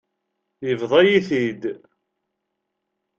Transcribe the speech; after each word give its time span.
Yebḍa-yi-t-id. 0.67 1.63